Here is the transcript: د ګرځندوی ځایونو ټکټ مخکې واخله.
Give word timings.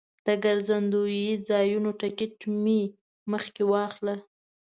د 0.25 0.27
ګرځندوی 0.43 1.25
ځایونو 1.47 1.89
ټکټ 2.01 2.39
مخکې 3.31 3.63
واخله. 3.71 4.15